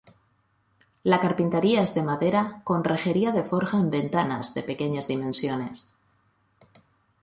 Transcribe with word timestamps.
La 1.03 1.19
carpintería 1.19 1.83
es 1.83 1.93
de 1.93 2.01
madera, 2.01 2.61
con 2.63 2.83
rejería 2.83 3.31
de 3.31 3.43
forja 3.43 3.77
en 3.77 3.91
ventanas, 3.91 4.55
de 4.55 4.63
pequeñas 4.63 5.07
dimensiones. 5.07 5.93